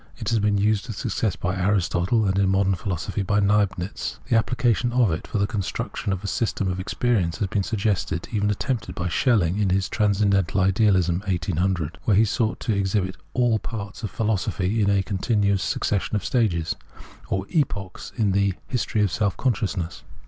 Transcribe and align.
It 0.17 0.29
had 0.29 0.41
been 0.41 0.57
used 0.57 0.87
with 0.87 0.95
success 0.97 1.35
by 1.35 1.55
Aristotle, 1.55 2.25
and 2.25 2.39
in 2.39 2.49
modern, 2.49 2.73
philosophy 2.73 3.21
by 3.21 3.37
Leibniz. 3.37 4.17
The 4.27 4.35
application 4.35 4.91
of 4.91 5.11
it 5.11 5.27
for 5.27 5.37
the 5.37 5.45
construction 5.45 6.11
of 6.11 6.23
a 6.23 6.27
system 6.27 6.67
of 6.71 6.79
experience 6.79 7.37
had 7.37 7.51
been 7.51 7.61
suggested, 7.61 8.25
and 8.25 8.33
even 8.35 8.49
attempted, 8.49 8.95
by 8.95 9.09
Schelling 9.09 9.59
in 9.59 9.69
his 9.69 9.87
Transcendentl^il 9.87 10.59
Idealism 10.59 11.19
(1800), 11.27 11.99
where 12.05 12.17
he 12.17 12.25
sought 12.25 12.59
to 12.61 12.73
exhibit 12.73 13.15
all' 13.35 13.59
parts 13.73 14.01
of 14.01 14.09
philosophy 14.09 14.81
in 14.81 14.89
a 14.89 15.03
continuous 15.03 15.61
succession 15.61 16.15
of 16.15 16.25
stages' 16.25 16.75
,,or' 17.29 17.45
epochs' 17.53 18.11
in 18.17 18.31
the' 18.31 18.55
history 18.73 19.03
of 19.03 19.11
self 19.11 19.37
consciousness.' 19.37 20.01